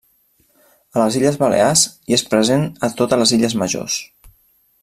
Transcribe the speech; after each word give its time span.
A 0.95 1.03
les 1.03 1.17
illes 1.19 1.37
Balears 1.43 1.83
hi 1.91 2.17
és 2.19 2.25
present 2.33 2.67
a 2.89 2.93
totes 3.03 3.25
les 3.25 3.37
illes 3.39 3.59
majors. 3.65 4.03